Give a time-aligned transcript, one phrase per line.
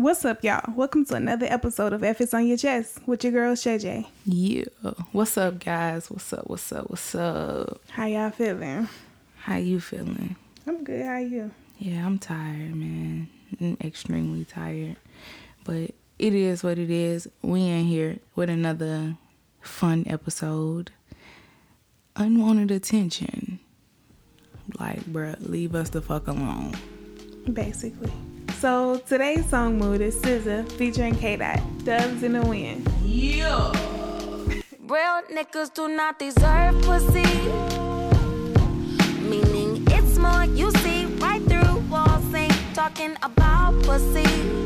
[0.00, 0.62] What's up, y'all?
[0.74, 4.08] Welcome to another episode of If It's on Your Chest with your girl Shay J.
[4.24, 4.64] Yeah.
[5.12, 6.10] What's up, guys?
[6.10, 6.48] What's up?
[6.48, 6.88] What's up?
[6.88, 7.82] What's up?
[7.90, 8.88] How y'all feeling?
[9.40, 10.36] How you feeling?
[10.66, 11.04] I'm good.
[11.04, 11.50] How you?
[11.78, 13.28] Yeah, I'm tired, man.
[13.60, 14.96] I'm extremely tired.
[15.64, 17.28] But it is what it is.
[17.42, 19.18] We in here with another
[19.60, 20.92] fun episode.
[22.16, 23.60] Unwanted attention.
[24.78, 26.74] Like, bruh, leave us the fuck alone.
[27.52, 28.10] Basically.
[28.60, 32.86] So today's song mood is SZA featuring K Dot, Doves in the Wind.
[33.02, 33.72] Yeah.
[34.80, 37.24] Real niggas do not deserve pussy.
[39.22, 44.59] Meaning it's more you see right through walls, ain't talking about pussy.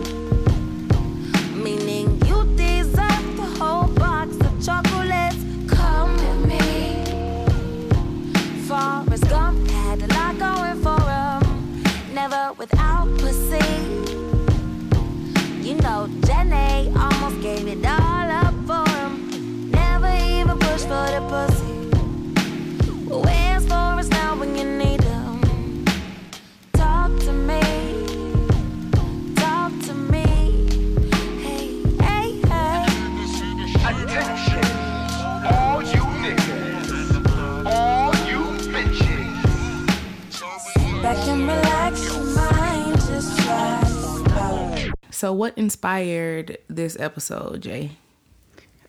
[45.14, 47.92] So, what inspired this episode, Jay?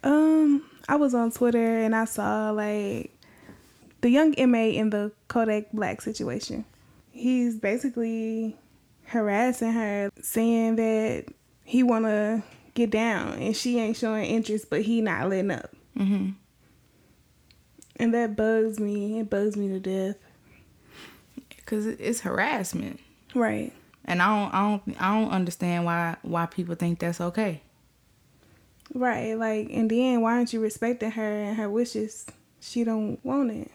[0.03, 3.15] Um, I was on Twitter and I saw like
[4.01, 6.65] the young MA in the Kodak Black situation.
[7.11, 8.57] He's basically
[9.05, 11.25] harassing her, saying that
[11.63, 15.75] he wanna get down and she ain't showing interest, but he not letting up.
[15.95, 16.31] Mm-hmm.
[17.97, 19.19] And that bugs me.
[19.19, 20.15] It bugs me to death.
[21.55, 22.99] Because it's harassment.
[23.35, 23.73] Right.
[24.05, 27.61] And I don't, I don't, I don't understand why, why people think that's okay.
[28.93, 29.33] Right.
[29.37, 32.25] Like, and then why aren't you respecting her and her wishes?
[32.59, 33.71] She don't want it.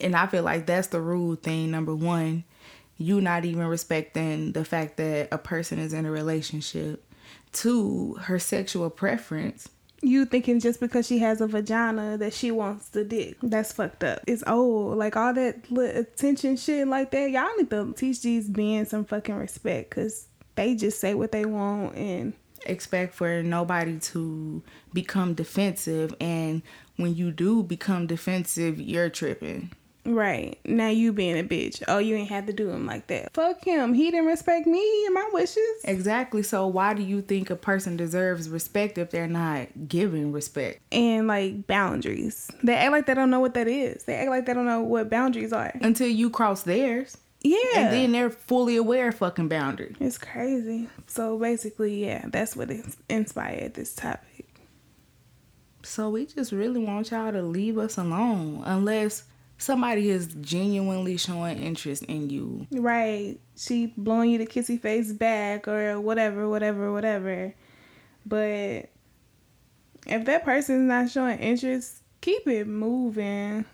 [0.00, 1.70] And I feel like that's the rude thing.
[1.70, 2.44] Number one,
[2.98, 7.04] you not even respecting the fact that a person is in a relationship.
[7.52, 9.68] Two, her sexual preference.
[10.02, 13.38] You thinking just because she has a vagina that she wants the dick.
[13.42, 14.20] That's fucked up.
[14.26, 14.98] It's old.
[14.98, 17.30] Like all that attention shit like that.
[17.30, 21.44] Y'all need to teach these men some fucking respect because they just say what they
[21.44, 22.34] want and
[22.64, 24.62] Expect for nobody to
[24.92, 26.62] become defensive, and
[26.96, 29.70] when you do become defensive, you're tripping.
[30.14, 31.82] Right now you being a bitch.
[31.88, 33.34] Oh, you ain't have to do him like that.
[33.34, 33.94] Fuck him.
[33.94, 35.82] He didn't respect me and my wishes.
[35.84, 36.42] Exactly.
[36.42, 40.80] So why do you think a person deserves respect if they're not giving respect?
[40.92, 42.50] And like boundaries.
[42.62, 44.04] They act like they don't know what that is.
[44.04, 45.72] They act like they don't know what boundaries are.
[45.80, 47.16] Until you cross theirs.
[47.42, 47.56] Yeah.
[47.76, 49.94] And then they're fully aware of fucking boundary.
[50.00, 50.88] It's crazy.
[51.06, 52.70] So basically, yeah, that's what
[53.08, 54.46] inspired this topic.
[55.84, 59.22] So we just really want y'all to leave us alone unless
[59.58, 62.66] somebody is genuinely showing interest in you.
[62.70, 63.38] Right.
[63.56, 67.54] She blowing you the kissy face back or whatever, whatever, whatever.
[68.24, 68.90] But
[70.06, 73.64] if that person's not showing interest, keep it moving.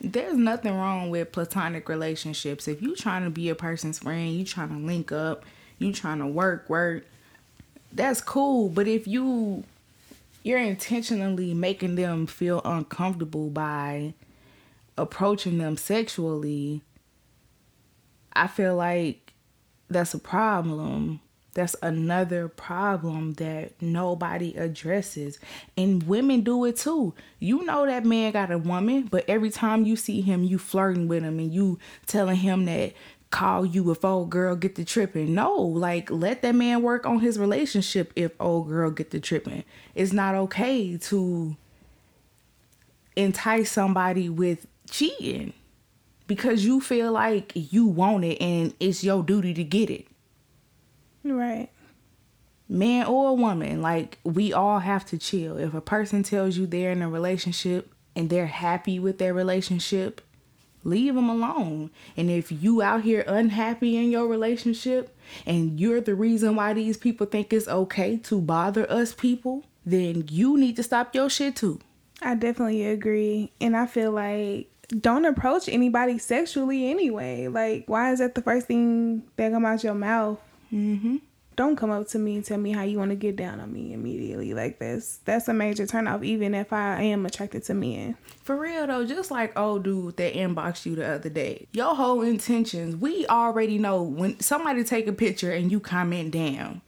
[0.00, 2.68] There's nothing wrong with platonic relationships.
[2.68, 5.44] If you trying to be a person's friend, you trying to link up,
[5.78, 7.04] you trying to work, work,
[7.92, 8.68] that's cool.
[8.68, 9.64] But if you
[10.44, 14.14] you're intentionally making them feel uncomfortable by
[14.98, 16.82] approaching them sexually,
[18.32, 19.32] I feel like
[19.88, 21.20] that's a problem.
[21.54, 25.38] That's another problem that nobody addresses.
[25.76, 27.14] And women do it too.
[27.40, 31.08] You know that man got a woman, but every time you see him, you flirting
[31.08, 32.92] with him and you telling him that
[33.30, 35.34] call you if old girl get the tripping.
[35.34, 39.64] No, like let that man work on his relationship if old girl get the tripping.
[39.94, 41.56] It's not okay to
[43.16, 45.52] entice somebody with cheating
[46.26, 50.06] because you feel like you want it and it's your duty to get it.
[51.24, 51.70] Right.
[52.68, 55.56] Man or woman, like we all have to chill.
[55.56, 60.20] If a person tells you they're in a relationship and they're happy with their relationship,
[60.84, 61.90] leave them alone.
[62.16, 65.16] And if you out here unhappy in your relationship
[65.46, 70.26] and you're the reason why these people think it's okay to bother us people, then
[70.30, 71.80] you need to stop your shit too.
[72.20, 73.52] I definitely agree.
[73.60, 77.48] And I feel like don't approach anybody sexually anyway.
[77.48, 80.40] Like, why is that the first thing that come out your mouth?
[80.72, 81.16] Mm-hmm.
[81.56, 83.72] Don't come up to me and tell me how you want to get down on
[83.72, 84.54] me immediately.
[84.54, 86.24] Like this, that's a major turnoff.
[86.24, 88.16] Even if I am attracted to men.
[88.44, 91.66] For real though, just like old dude that inboxed you the other day.
[91.72, 96.80] Your whole intentions, we already know when somebody take a picture and you comment down.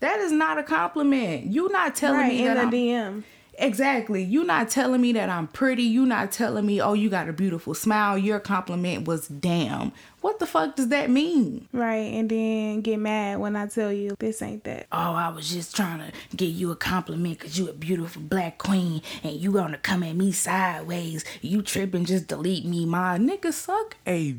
[0.00, 1.46] That is not a compliment.
[1.46, 3.24] You not telling right me in that the I'm, DM.
[3.60, 4.22] Exactly.
[4.22, 5.84] You're not telling me that I'm pretty.
[5.84, 8.18] You're not telling me, oh, you got a beautiful smile.
[8.18, 9.92] Your compliment was damn.
[10.20, 11.66] What the fuck does that mean?
[11.72, 14.86] Right, and then get mad when I tell you this ain't that.
[14.92, 18.58] Oh, I was just trying to give you a compliment because you a beautiful black
[18.58, 21.24] queen and you gonna come at me sideways.
[21.40, 22.84] You tripping, just delete me.
[22.84, 24.34] My nigga suck a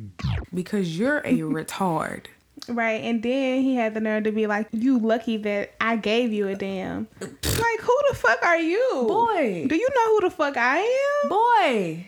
[0.53, 2.25] because you're a retard.
[2.67, 6.31] Right, and then he had the nerve to be like, "You lucky that I gave
[6.31, 9.65] you a damn." like, who the fuck are you, Boy.
[9.67, 10.79] Do you know who the fuck I
[11.23, 11.29] am?
[11.29, 12.07] Boy,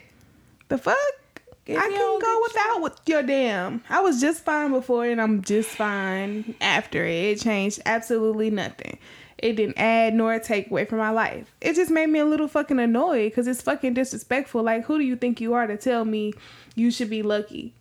[0.70, 0.98] The fuck?
[1.66, 3.84] If I can go without with your damn.
[3.90, 7.38] I was just fine before, and I'm just fine after it.
[7.38, 9.00] It changed absolutely nothing.
[9.38, 11.54] It didn't add nor take away from my life.
[11.62, 14.64] It just made me a little fucking annoyed because it's fucking disrespectful.
[14.64, 16.34] Like, who do you think you are to tell me
[16.76, 17.74] you should be lucky?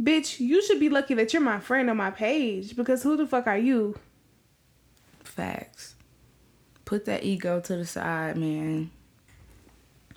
[0.00, 3.26] Bitch, you should be lucky that you're my friend on my page because who the
[3.26, 3.94] fuck are you?
[5.34, 5.94] facts.
[6.84, 8.90] Put that ego to the side, man.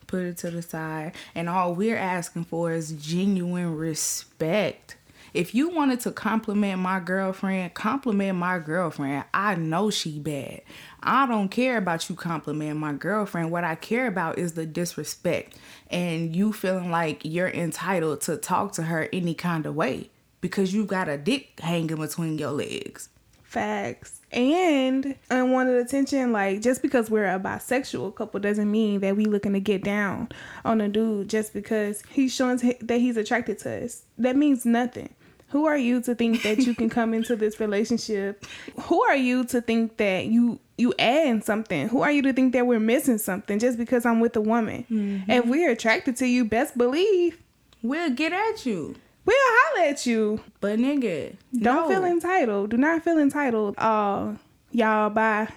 [0.06, 1.14] Put it to the side.
[1.36, 4.98] And all we're asking for is genuine respect.
[5.34, 9.26] If you wanted to compliment my girlfriend, compliment my girlfriend.
[9.34, 10.62] I know she bad.
[11.08, 13.50] I don't care about you complimenting my girlfriend.
[13.50, 15.56] What I care about is the disrespect
[15.90, 20.10] and you feeling like you're entitled to talk to her any kind of way
[20.42, 23.08] because you've got a dick hanging between your legs.
[23.42, 24.20] Facts.
[24.34, 29.54] And unwanted attention, like just because we're a bisexual couple doesn't mean that we looking
[29.54, 30.28] to get down
[30.66, 34.04] on a dude just because he's showing that he's attracted to us.
[34.18, 35.14] That means nothing.
[35.50, 38.46] Who are you to think that you can come into this relationship?
[38.82, 41.88] Who are you to think that you you adding something?
[41.88, 44.86] Who are you to think that we're missing something just because I'm with a woman?
[44.92, 45.32] Mm-hmm.
[45.32, 47.38] If we're attracted to you, best believe
[47.84, 48.96] We'll get at you.
[49.24, 50.42] we'll holler at you.
[50.60, 51.90] But nigga, Don't no.
[51.90, 52.72] feel entitled.
[52.72, 53.76] Do not feel entitled.
[53.78, 54.36] Oh,
[54.72, 55.48] y'all bye.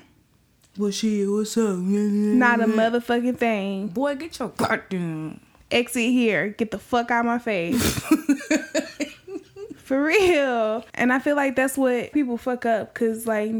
[0.78, 1.76] Well, shit, what's up?
[1.78, 3.88] Not a motherfucking thing.
[3.88, 5.40] Boy, get your goddamn.
[5.70, 6.48] Exit here.
[6.50, 8.02] Get the fuck out of my face.
[9.90, 10.84] For real.
[10.94, 13.52] And I feel like that's what people fuck up because, like,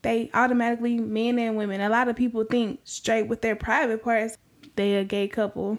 [0.00, 4.38] they automatically, men and women, a lot of people think straight with their private parts,
[4.76, 5.76] they a gay couple.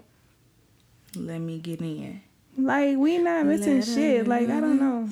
[1.15, 2.21] Let me get in.
[2.59, 4.27] Like, we not missing shit.
[4.27, 5.09] Like, I don't know.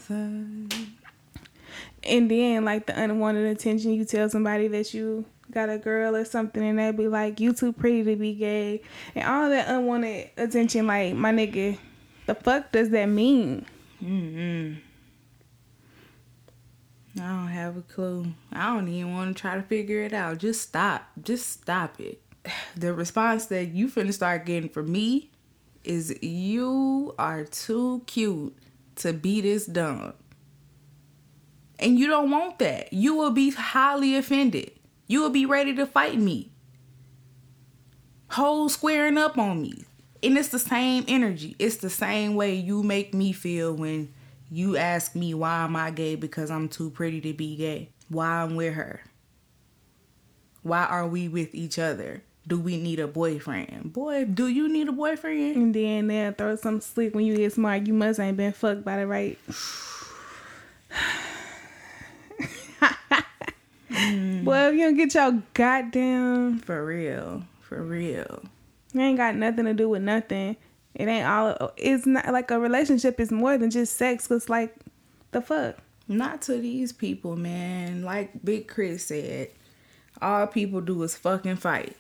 [2.04, 6.26] And then, like, the unwanted attention, you tell somebody that you got a girl or
[6.26, 8.84] something, and they be like, you too pretty to be gay.
[9.16, 11.80] And all that unwanted attention, like, my nigga,
[12.28, 13.66] the fuck does that mean?
[14.04, 14.78] Mm-mm.
[17.18, 18.28] I don't have a clue.
[18.52, 20.38] I don't even want to try to figure it out.
[20.38, 21.10] Just stop.
[21.22, 22.22] Just stop it.
[22.76, 25.32] The response that you finna start getting from me
[25.84, 28.56] is you are too cute
[28.98, 30.14] to be this dumb.
[31.80, 32.92] And you don't want that.
[32.92, 34.72] You will be highly offended.
[35.08, 36.52] You will be ready to fight me.
[38.32, 39.86] Whole squaring up on me.
[40.26, 41.56] And it's the same energy.
[41.60, 44.12] It's the same way you make me feel when
[44.50, 47.90] you ask me why am I gay because I'm too pretty to be gay.
[48.10, 49.02] Why I'm with her.
[50.64, 52.24] Why are we with each other?
[52.48, 53.94] Do we need a boyfriend?
[53.94, 55.56] Boy, do you need a boyfriend?
[55.56, 57.86] And then they'll throw some slick when you get smart.
[57.86, 59.38] You must ain't been fucked by the right.
[64.46, 67.44] Well, if you don't get your goddamn, For real.
[67.62, 68.44] For real.
[68.96, 70.56] It ain't got nothing to do with nothing.
[70.94, 71.74] It ain't all.
[71.78, 74.28] It's not like a relationship is more than just sex.
[74.28, 74.76] Cause like,
[75.32, 75.78] the fuck.
[76.08, 78.04] Not to these people, man.
[78.04, 79.50] Like Big Chris said,
[80.22, 81.98] all people do is fucking fight.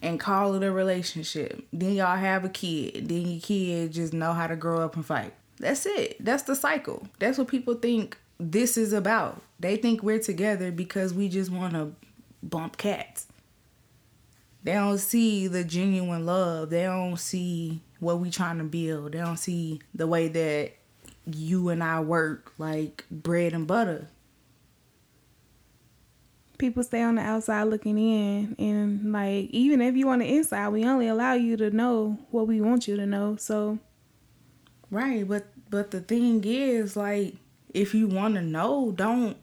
[0.00, 1.64] And call it a relationship.
[1.72, 3.08] Then y'all have a kid.
[3.08, 5.34] Then your kid just know how to grow up and fight.
[5.58, 6.16] That's it.
[6.18, 7.06] That's the cycle.
[7.18, 9.42] That's what people think this is about.
[9.60, 11.92] They think we're together because we just want to
[12.42, 13.26] bump cats.
[14.64, 16.70] They don't see the genuine love.
[16.70, 19.12] They don't see what we trying to build.
[19.12, 20.72] They don't see the way that
[21.26, 24.08] you and I work like bread and butter.
[26.58, 30.68] People stay on the outside looking in, and like, even if you on the inside,
[30.68, 33.34] we only allow you to know what we want you to know.
[33.36, 33.80] So
[34.92, 37.36] Right, but but the thing is like
[37.72, 39.38] if you want to know, don't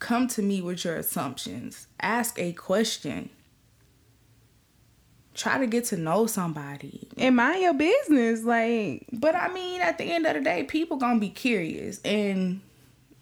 [0.00, 1.86] come to me with your assumptions.
[2.00, 3.30] Ask a question.
[5.38, 7.06] Try to get to know somebody.
[7.16, 8.42] and mind your business.
[8.42, 12.60] Like, But I mean, at the end of the day, people gonna be curious, and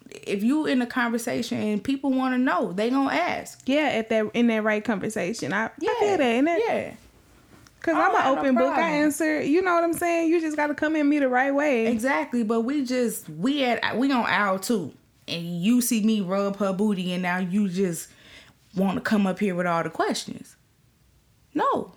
[0.09, 3.61] if you in a conversation and people want to know, they gonna ask.
[3.67, 6.45] yeah, at that in that right conversation, I, I feel that.
[6.45, 6.93] That yeah.
[7.81, 8.73] Cause I'm an have no open book.
[8.73, 9.41] I answer.
[9.41, 10.29] You know what I'm saying?
[10.29, 11.85] You just gotta come at me the right way.
[11.87, 14.91] Exactly, but we just we at we on aisle two.
[15.27, 18.09] and you see me rub her booty and now you just
[18.75, 20.55] want to come up here with all the questions.
[21.53, 21.93] No.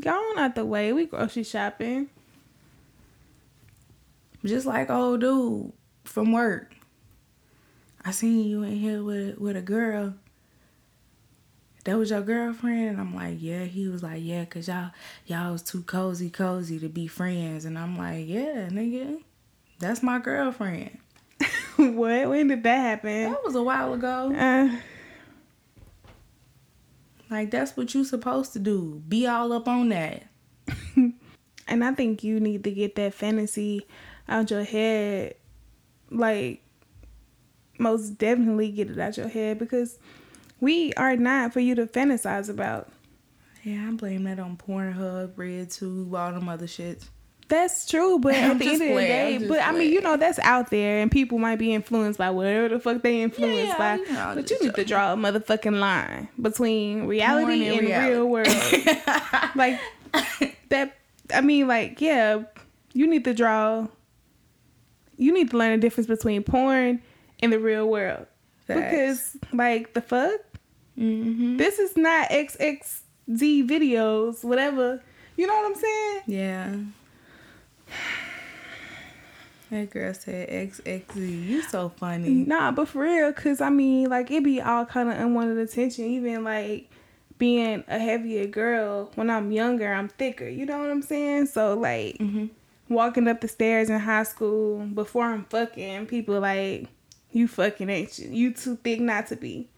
[0.00, 0.92] Go on out the way.
[0.92, 2.08] We grocery shopping.
[4.44, 5.72] Just like old dude
[6.04, 6.72] from work.
[8.04, 10.14] I seen you in here with with a girl.
[11.84, 13.64] That was your girlfriend, and I'm like, yeah.
[13.64, 14.90] He was like, yeah, cause y'all
[15.26, 19.20] y'all was too cozy, cozy to be friends, and I'm like, yeah, nigga,
[19.78, 20.98] that's my girlfriend.
[21.76, 22.28] what?
[22.28, 23.32] When did that happen?
[23.32, 24.32] That was a while ago.
[24.32, 24.76] Uh,
[27.30, 29.02] Like that's what you supposed to do.
[29.08, 30.24] Be all up on that.
[30.96, 33.86] and I think you need to get that fantasy
[34.28, 35.34] out your head.
[36.10, 36.62] Like,
[37.78, 39.98] most definitely get it out your head because
[40.60, 42.88] we are not for you to fantasize about.
[43.62, 47.08] Yeah, I blame that on Pornhub, RedTube, all them other shits.
[47.48, 50.38] That's true, but at the end of the day, but I mean, you know, that's
[50.40, 54.34] out there, and people might be influenced by whatever the fuck they influenced Yeah, by.
[54.34, 58.12] but you need to draw a motherfucking line between reality and reality.
[58.14, 58.48] real world.
[59.54, 59.80] like
[60.70, 60.96] that.
[61.34, 62.42] I mean, like, yeah,
[62.94, 63.86] you need to draw.
[65.16, 67.00] You need to learn the difference between porn
[67.40, 68.26] and the real world
[68.66, 70.40] because, like, the fuck,
[70.98, 71.58] Mm-hmm.
[71.58, 75.02] this is not XXZ videos, whatever.
[75.36, 76.20] You know what I'm saying?
[76.26, 76.76] Yeah.
[79.70, 81.46] That girl said XXZ.
[81.46, 82.28] You so funny.
[82.28, 82.48] Mm-hmm.
[82.48, 86.04] Nah, but for real, cause I mean, like it be all kind of unwanted attention.
[86.04, 86.88] Even like
[87.38, 90.48] being a heavier girl, when I'm younger, I'm thicker.
[90.48, 91.46] You know what I'm saying?
[91.46, 92.46] So like mm-hmm.
[92.88, 96.86] walking up the stairs in high school before I'm fucking, people like,
[97.32, 98.30] you fucking ain't you?
[98.30, 99.68] You too thick not to be.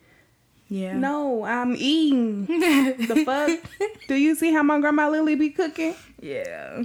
[0.69, 0.99] Yeah.
[0.99, 2.45] No, I'm eating.
[2.47, 3.59] the fuck?
[4.07, 5.95] Do you see how my grandma Lily be cooking?
[6.21, 6.83] Yeah.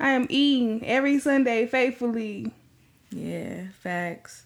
[0.00, 2.52] I am eating every Sunday faithfully.
[3.10, 3.68] Yeah.
[3.80, 4.44] Facts.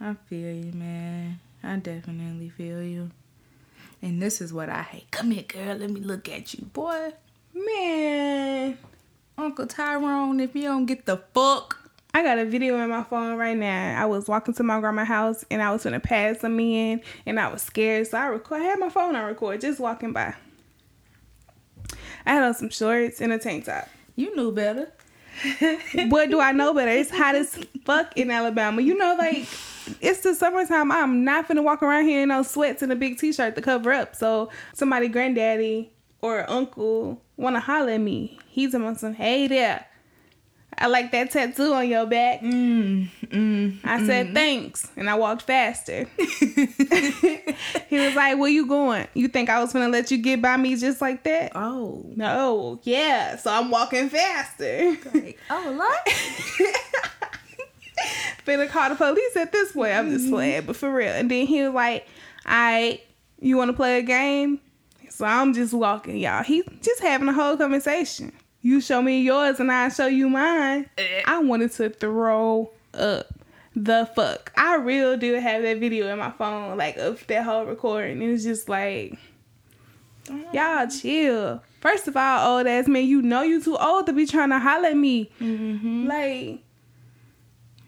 [0.00, 1.40] I feel you, man.
[1.62, 3.10] I definitely feel you.
[4.00, 5.10] And this is what I hate.
[5.10, 5.76] Come here, girl.
[5.76, 7.12] Let me look at you, boy.
[7.52, 8.78] Man.
[9.36, 11.90] Uncle Tyrone, if you don't get the fuck.
[12.14, 14.00] I got a video in my phone right now.
[14.00, 17.38] I was walking to my grandma's house and I was gonna pass some in and
[17.38, 18.62] I was scared, so I record.
[18.62, 20.34] I had my phone on record, just walking by.
[22.24, 23.88] I had on some shorts and a tank top.
[24.18, 24.90] You knew better.
[26.08, 26.90] what do I know better?
[26.90, 28.82] It's hot as fuck in Alabama.
[28.82, 29.46] You know, like
[30.00, 30.90] it's the summertime.
[30.90, 33.92] I'm not finna walk around here in no sweats and a big t-shirt to cover
[33.92, 34.16] up.
[34.16, 38.40] So somebody, granddaddy or uncle, wanna holler at me.
[38.48, 39.86] He's on some, hey there.
[40.80, 42.40] I like that tattoo on your back.
[42.40, 43.78] Mm, mm.
[43.82, 46.04] I said thanks, and I walked faster.
[46.16, 49.08] he was like, "Where you going?
[49.14, 52.04] You think I was gonna let you get by me just like that?" Oh.
[52.14, 53.36] No, yeah.
[53.36, 54.96] So I'm walking faster.
[55.12, 55.98] Like, oh, Lord.
[58.46, 59.92] Finna call the police at this point.
[59.92, 61.12] I'm just playing, but for real.
[61.12, 62.06] And then he was like,
[62.46, 63.00] "I,
[63.40, 64.60] you want to play a game?"
[65.10, 66.44] So I'm just walking, y'all.
[66.44, 68.32] He just having a whole conversation.
[68.60, 70.90] You show me yours, and I show you mine.
[71.26, 73.26] I wanted to throw up
[73.76, 74.52] the fuck.
[74.56, 78.20] I real do have that video in my phone, like of that whole recording.
[78.20, 79.16] It was just like,
[80.52, 81.62] y'all chill.
[81.80, 84.58] First of all, old ass man, you know you too old to be trying to
[84.58, 85.30] holler at me.
[85.40, 86.08] Mm-hmm.
[86.08, 86.62] Like,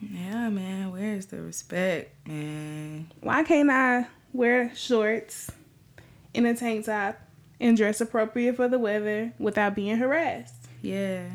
[0.01, 0.93] Yeah, man.
[0.93, 3.11] Where's the respect, man?
[3.21, 5.51] why can't I wear shorts
[6.35, 7.19] and a tank top
[7.59, 10.60] and dress appropriate for the weather without being harassed?
[10.83, 11.27] Yeah.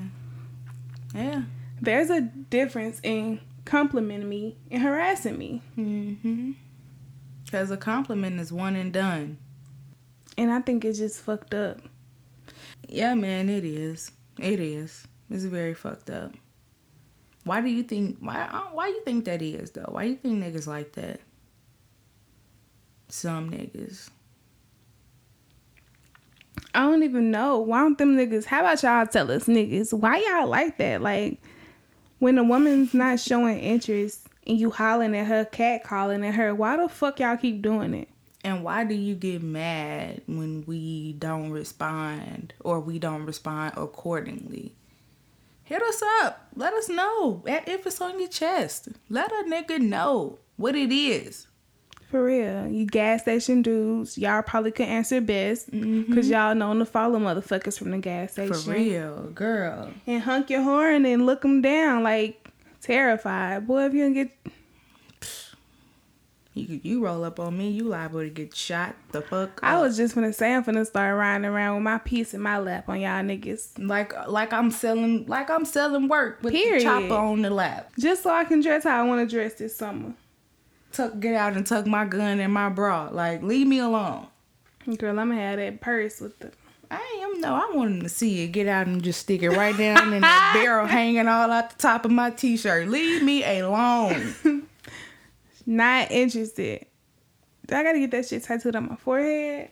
[1.14, 1.44] Yeah.
[1.82, 5.62] There's a difference in complimenting me and harassing me.
[5.78, 6.52] Mm-hmm.
[7.44, 9.38] Because a compliment is one and done.
[10.38, 11.80] And I think it's just fucked up.
[12.88, 14.12] Yeah, man, it is.
[14.40, 15.08] It is.
[15.30, 16.34] It's very fucked up.
[17.44, 18.18] Why do you think?
[18.20, 18.48] Why?
[18.74, 19.90] Why you think that is though?
[19.90, 21.22] Why you think niggas like that?
[23.08, 24.10] Some niggas.
[26.76, 27.60] I don't even know.
[27.60, 28.46] Why don't them niggas?
[28.46, 29.94] How about y'all tell us, niggas?
[29.94, 31.02] Why y'all like that?
[31.02, 31.42] Like,
[32.20, 36.54] when a woman's not showing interest and you hollering at her, cat calling at her,
[36.54, 38.10] why the fuck y'all keep doing it?
[38.44, 44.74] And why do you get mad when we don't respond or we don't respond accordingly?
[45.64, 46.48] Hit us up.
[46.56, 47.44] Let us know.
[47.48, 51.48] At- If it's on your chest, let a nigga know what it is.
[52.10, 56.04] For real, you gas station dudes, y'all probably could answer best mm-hmm.
[56.04, 58.54] because y'all known to follow motherfuckers from the gas station.
[58.54, 59.92] For real, girl.
[60.06, 62.48] And hunk your horn and look them down like
[62.82, 63.68] terrified.
[63.68, 64.32] Boy, if you don't get
[66.54, 69.60] You you roll up on me, you liable to get shot the fuck.
[69.62, 72.60] I was just gonna say I'm finna start riding around with my piece in my
[72.60, 73.72] lap on y'all niggas.
[73.78, 76.82] like like I'm selling like I'm selling work with Period.
[76.82, 77.92] the chopper on the lap.
[78.00, 80.14] Just so I can dress how I wanna dress this summer.
[80.96, 83.10] Tuck get out and tuck my gun in my bra.
[83.12, 84.28] Like leave me alone.
[84.98, 86.52] Girl, I'ma have that purse with the
[86.92, 88.50] I am no, I want him to see it.
[88.50, 91.78] Get out and just stick it right down in the barrel hanging all out the
[91.78, 92.88] top of my t shirt.
[92.88, 94.36] Leave me alone.
[95.66, 96.86] not interested.
[97.70, 99.72] I gotta get that shit tattooed on my forehead.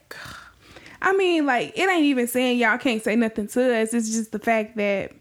[1.01, 3.93] I mean, like, it ain't even saying y'all can't say nothing to us.
[3.93, 5.11] It's just the fact that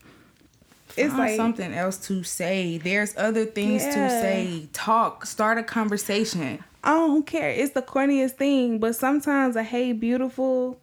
[0.96, 2.78] it's like something else to say.
[2.78, 4.68] There's other things to say.
[4.72, 5.26] Talk.
[5.26, 6.62] Start a conversation.
[6.84, 7.50] I don't care.
[7.50, 10.80] It's the corniest thing, but sometimes a hey beautiful,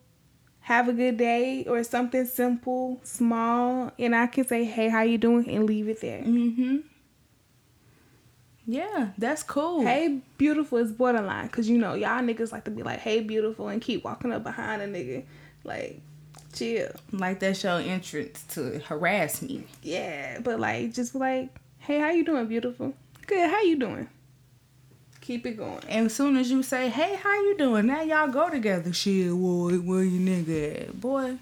[0.61, 5.17] have a good day, or something simple, small, and I can say hey how you
[5.17, 6.21] doing and leave it there.
[6.21, 6.77] Mm-hmm.
[8.65, 9.81] Yeah, that's cool.
[9.81, 13.67] Hey beautiful is borderline because you know y'all niggas like to be like hey beautiful
[13.67, 15.25] and keep walking up behind a nigga,
[15.63, 16.01] like
[16.53, 16.89] chill.
[17.11, 19.65] Like that's your entrance to harass me.
[19.81, 22.93] Yeah, but like just like hey how you doing beautiful?
[23.27, 23.49] Good.
[23.49, 24.09] How you doing?
[25.21, 25.83] Keep it going.
[25.87, 28.91] And as soon as you say, "Hey, how you doing?" Now y'all go together.
[28.91, 31.37] Shit, boy, where you nigga at, boy?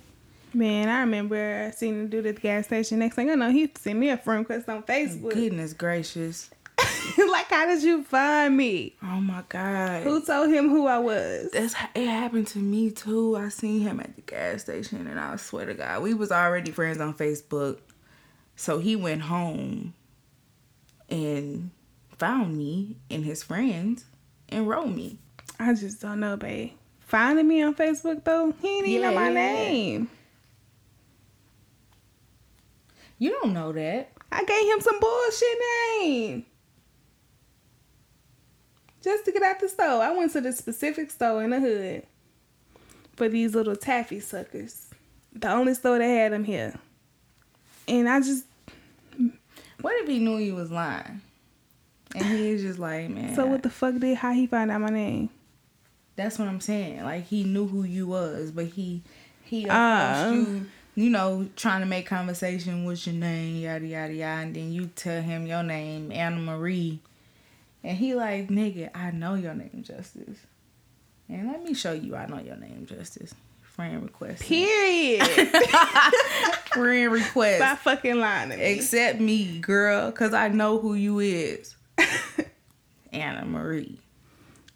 [0.54, 3.00] Man, I remember seeing seen him do the gas station.
[3.00, 5.34] Next thing I know, he sent me a friend request on Facebook.
[5.34, 6.50] Goodness gracious!
[6.78, 6.88] like,
[7.50, 8.96] how did you find me?
[9.04, 10.04] Oh my god.
[10.04, 11.52] Who told him who I was?
[11.52, 13.36] That's it happened to me too.
[13.38, 16.72] I seen him at the gas station, and I swear to God, we was already
[16.72, 17.80] friends on Facebook.
[18.56, 19.94] So he went home
[21.10, 21.70] and
[22.18, 24.06] found me and his friends
[24.50, 25.20] and wrote me.
[25.60, 26.72] I just don't know, babe.
[27.00, 29.34] Finding me on Facebook though, he didn't even know my Yeah.
[29.34, 30.10] name.
[33.20, 34.12] You don't know that.
[34.32, 35.58] I gave him some bullshit
[36.02, 36.46] name.
[39.08, 40.04] Just to get out the store.
[40.04, 42.06] I went to the specific store in the hood
[43.16, 44.90] for these little taffy suckers.
[45.32, 46.74] The only store that had them here.
[47.88, 48.44] And I just
[49.80, 51.22] What if he knew you was lying?
[52.16, 53.34] And he was just like, man.
[53.34, 55.30] so what the fuck did how he find out my name?
[56.18, 57.02] That's what I'm saying.
[57.06, 59.04] Like he knew who you was, but he
[59.46, 60.32] he approached ah.
[60.32, 60.66] you,
[60.96, 62.84] you know, trying to make conversation.
[62.84, 63.56] What's your name?
[63.56, 64.42] Yada yada yada.
[64.42, 67.00] And then you tell him your name, Anna Marie,
[67.88, 70.40] and he like, nigga, I know your name, Justice.
[71.30, 73.34] And let me show you, I know your name, Justice.
[73.62, 74.42] Friend request.
[74.42, 75.26] Period.
[76.74, 77.60] Friend request.
[77.60, 78.74] Stop fucking lying to me.
[78.74, 81.78] Accept me, girl, cause I know who you is.
[83.14, 84.02] Anna Marie.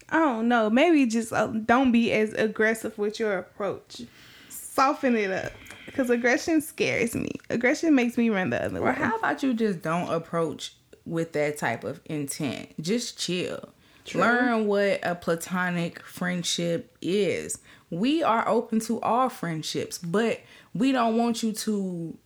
[0.07, 0.69] I don't know.
[0.69, 4.03] Maybe just uh, don't be as aggressive with your approach.
[4.47, 5.51] Soften it up.
[5.85, 7.31] Because aggression scares me.
[7.49, 8.91] Aggression makes me run the other way.
[8.91, 12.81] Or how about you just don't approach with that type of intent?
[12.81, 13.69] Just chill.
[14.13, 17.59] Learn what a platonic friendship is.
[17.89, 20.39] We are open to all friendships, but
[20.73, 22.17] we don't want you to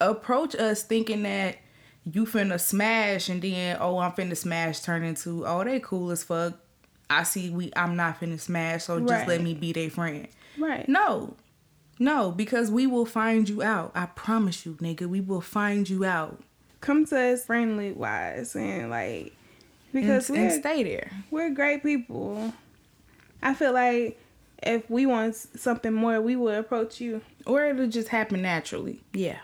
[0.00, 1.56] approach us thinking that
[2.04, 6.22] you finna smash and then oh I'm finna smash turn into oh they cool as
[6.24, 6.54] fuck.
[7.08, 10.28] I see we I'm not finna smash, so just let me be their friend.
[10.58, 10.88] Right.
[10.88, 11.36] No.
[11.98, 13.92] No, because we will find you out.
[13.94, 16.42] I promise you, nigga, we will find you out.
[16.84, 19.34] Come to us friendly wise and like
[19.92, 21.10] because and, and stay there.
[21.30, 22.52] we're great people.
[23.42, 24.20] I feel like
[24.62, 27.22] if we want something more, we will approach you.
[27.46, 29.00] Or it'll just happen naturally.
[29.14, 29.38] Yeah.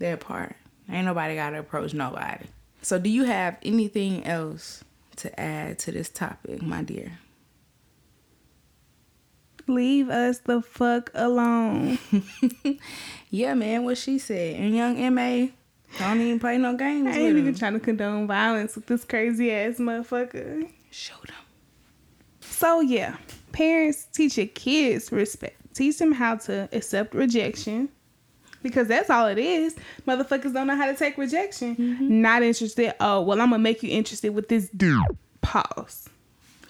[0.00, 0.56] That part.
[0.90, 2.46] Ain't nobody gotta approach nobody.
[2.82, 4.82] So do you have anything else
[5.16, 7.18] to add to this topic, my dear?
[9.68, 11.98] Leave us the fuck alone.
[13.30, 14.56] Yeah, man, what she said.
[14.56, 15.48] And young MA,
[15.98, 19.52] don't even play no games I ain't even trying to condone violence with this crazy
[19.52, 20.68] ass motherfucker.
[20.90, 21.36] Shoot him.
[22.40, 23.16] So yeah,
[23.52, 25.74] parents teach your kids respect.
[25.74, 27.88] Teach them how to accept rejection.
[28.62, 29.76] Because that's all it is.
[30.08, 31.76] Motherfuckers don't know how to take rejection.
[31.76, 32.20] Mm-hmm.
[32.22, 32.94] Not interested.
[32.98, 35.04] Oh, well, I'm gonna make you interested with this dude.
[35.40, 36.08] Pause.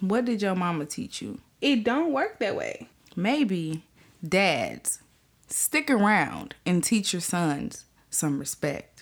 [0.00, 1.38] What did your mama teach you?
[1.60, 2.88] It don't work that way.
[3.14, 3.82] Maybe
[4.26, 5.00] dads
[5.48, 8.95] stick around and teach your sons some respect.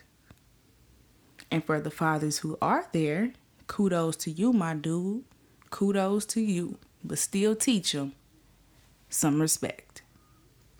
[1.51, 3.33] And for the fathers who are there,
[3.67, 5.25] kudos to you, my dude.
[5.71, 6.79] Kudos to you.
[7.03, 8.15] But still teach them
[9.09, 10.03] some respect.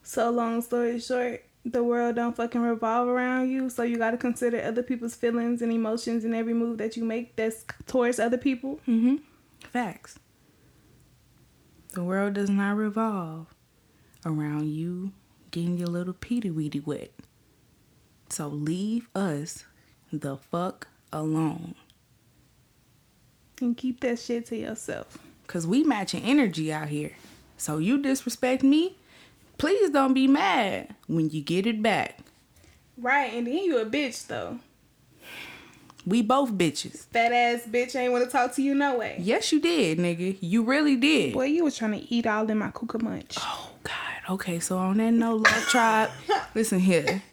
[0.03, 3.71] So long story short, the world don't fucking revolve around you.
[3.71, 7.37] So you gotta consider other people's feelings and emotions in every move that you make
[7.37, 8.81] that's towards other people.
[8.87, 9.17] Mm-hmm.
[9.61, 10.19] Facts.
[11.93, 13.55] The world does not revolve
[14.27, 15.13] around you
[15.51, 17.13] getting your little peety weedy wet.
[18.29, 19.65] So leave us
[20.21, 21.75] the fuck alone.
[23.61, 25.19] And keep that shit to yourself.
[25.47, 27.13] Cause we matching energy out here.
[27.57, 28.97] So you disrespect me,
[29.59, 32.19] please don't be mad when you get it back.
[32.97, 34.59] Right, and then you a bitch though.
[36.07, 37.07] We both bitches.
[37.07, 39.17] Fat ass bitch ain't want to talk to you no way.
[39.19, 40.37] Yes, you did, nigga.
[40.41, 41.33] You really did.
[41.33, 43.37] Boy, you was trying to eat all in my kuka munch.
[43.39, 43.95] Oh God.
[44.31, 46.11] Okay, so on that no love tribe,
[46.55, 47.23] listen here.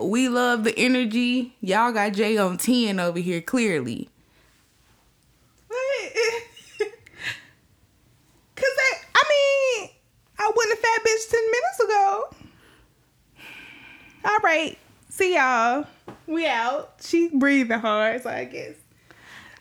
[0.00, 1.54] we love the energy.
[1.60, 4.08] Y'all got Jay on ten over here, clearly.
[8.56, 9.90] Cause I, I mean,
[10.38, 12.34] I wasn't a fat bitch ten minutes ago.
[14.24, 14.76] All right,
[15.08, 15.86] see y'all.
[16.26, 16.94] We out.
[17.00, 18.74] She breathing hard, so I guess.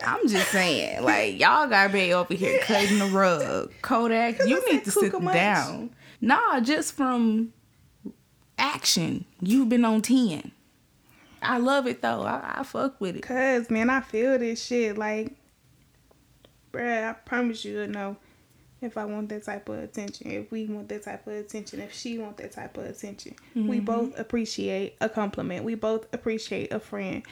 [0.03, 3.71] I'm just saying, like y'all got Jay over here cutting the rug.
[3.81, 5.33] Kodak, you need to sit Munch.
[5.33, 5.89] down.
[6.21, 7.53] Nah, just from
[8.57, 10.51] action, you've been on ten.
[11.41, 12.23] I love it though.
[12.23, 13.21] I, I fuck with it.
[13.21, 14.97] Cause man, I feel this shit.
[14.97, 15.33] Like,
[16.71, 18.17] bruh, I promise you, you know,
[18.81, 21.93] if I want that type of attention, if we want that type of attention, if
[21.93, 23.85] she want that type of attention, we mm-hmm.
[23.85, 25.63] both appreciate a compliment.
[25.63, 27.23] We both appreciate a friend.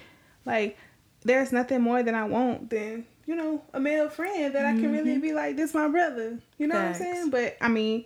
[0.45, 0.77] Like,
[1.23, 4.91] there's nothing more than I want than you know a male friend that I can
[4.91, 5.21] really mm-hmm.
[5.21, 6.38] be like, this my brother.
[6.57, 6.99] You know Facts.
[6.99, 7.29] what I'm saying?
[7.31, 8.05] But I mean.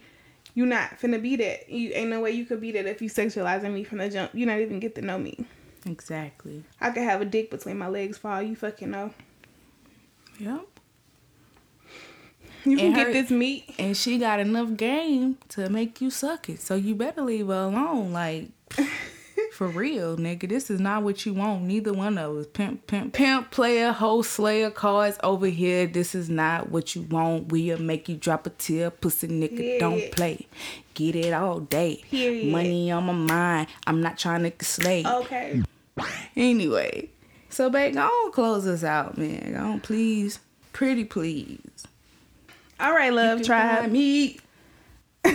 [0.60, 1.70] You not finna be that.
[1.70, 4.32] You ain't no way you could be that if you sexualizing me from the jump.
[4.34, 5.46] You not even get to know me.
[5.86, 6.66] Exactly.
[6.82, 9.14] I could have a dick between my legs for all you fucking know.
[10.38, 10.66] Yep.
[12.66, 13.74] You can And get this meat.
[13.80, 16.60] And she got enough game to make you suck it.
[16.60, 18.12] So you better leave her alone.
[18.12, 18.50] Like,
[19.60, 20.48] for real, nigga.
[20.48, 21.64] This is not what you want.
[21.64, 22.46] Neither one of us.
[22.54, 25.86] Pimp, pimp, pimp, player, hoe, slayer cards over here.
[25.86, 27.52] This is not what you want.
[27.52, 28.90] We'll make you drop a tear.
[28.90, 29.80] Pussy nigga, Period.
[29.82, 30.48] don't play.
[30.94, 32.06] Get it all day.
[32.10, 32.54] Period.
[32.54, 33.68] Money on my mind.
[33.86, 35.06] I'm not trying to slay.
[35.06, 35.62] Okay.
[36.38, 37.10] Anyway.
[37.50, 39.52] So, babe, go on close us out, man.
[39.52, 40.40] Go on, please.
[40.72, 41.86] Pretty please.
[42.80, 43.92] All right, love tribe.
[43.92, 44.40] Me.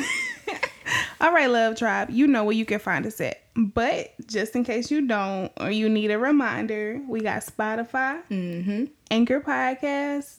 [1.20, 2.08] All right, love tribe.
[2.08, 3.43] You know where you can find us at.
[3.56, 8.86] But just in case you don't, or you need a reminder, we got Spotify, Mm-hmm.
[9.10, 10.38] Anchor Podcast,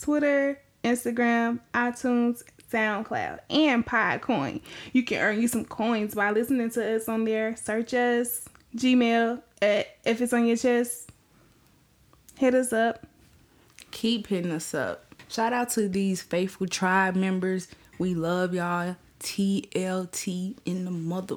[0.00, 4.60] Twitter, Instagram, iTunes, SoundCloud, and Podcoin.
[4.92, 7.56] You can earn you some coins by listening to us on there.
[7.56, 8.44] Search us,
[8.76, 11.10] Gmail, at if it's on your chest.
[12.36, 13.06] Hit us up.
[13.90, 15.06] keep hitting us up.
[15.28, 17.68] Shout out to these faithful tribe members.
[17.98, 18.96] We love y'all.
[19.20, 21.36] TLT in the mother.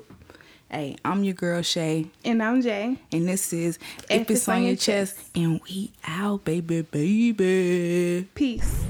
[0.69, 2.97] Hey, I'm your girl Shay, And I'm Jay.
[3.13, 8.27] and this is If, It's on Your Chest, and we out, baby, baby.
[8.35, 8.83] Peace.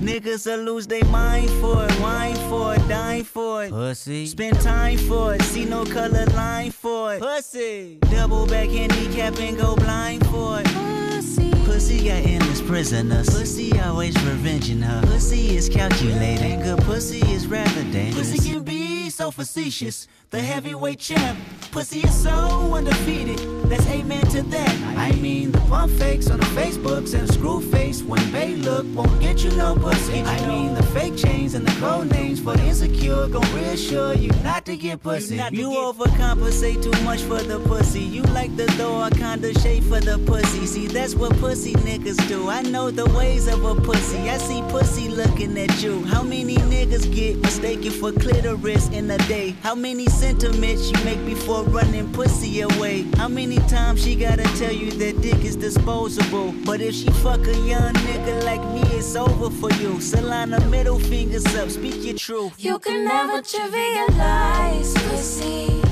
[0.00, 3.70] Niggas will lose their mind for it, wine for it, dine for it.
[3.70, 4.26] Pussy.
[4.26, 7.20] Spend time for it, see no color line for it.
[7.20, 7.98] Pussy.
[8.12, 10.66] Double back handicap and go blind for it.
[10.68, 11.50] Pussy.
[11.64, 13.28] Pussy got endless prisoners.
[13.28, 15.02] Pussy always revenging her.
[15.02, 16.60] Pussy is calculating.
[16.60, 18.30] Good pussy is rather dangerous.
[18.30, 20.06] Pussy can be so facetious.
[20.30, 21.36] The heavyweight champ.
[21.72, 23.57] Pussy is so undefeated.
[23.68, 24.74] Let's amen to that.
[24.96, 28.86] I mean, the pump fakes on the Facebooks and the screw face when they look
[28.94, 30.22] won't get you no pussy.
[30.22, 34.30] I mean, the fake chains and the code names for the insecure gon' reassure you
[34.42, 35.36] not to get pussy.
[35.50, 38.00] You overcompensate too much for the pussy.
[38.00, 40.64] You like the door a kinda shade for the pussy.
[40.64, 42.48] See, that's what pussy niggas do.
[42.48, 44.30] I know the ways of a pussy.
[44.30, 46.04] I see pussy looking at you.
[46.04, 49.54] How many niggas get mistaken for clitoris in a day?
[49.62, 53.06] How many sentiments you make before running pussy away?
[53.16, 56.52] How many times she gotta tell you that dick is disposable?
[56.64, 59.94] But if she fuck a young nigga like me, it's over for you.
[59.98, 62.52] Solana middle fingers up, speak your truth.
[62.58, 65.82] You can never trivialize pussy.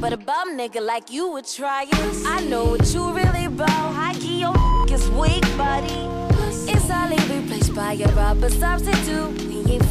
[0.00, 2.26] But a bum nigga like you would try it.
[2.26, 3.68] I know what you really about.
[3.68, 4.54] High key, your
[4.90, 6.08] is weak, buddy.
[6.66, 9.32] It's only replaced by a rubber substitute.
[9.48, 9.83] We ain't